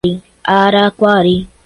Araquari 0.57 1.37